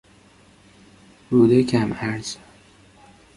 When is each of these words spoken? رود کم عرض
رود 1.31 1.61
کم 1.61 1.93
عرض 1.93 2.35